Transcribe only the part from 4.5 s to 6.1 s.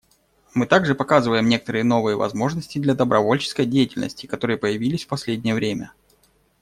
появились в последнее время.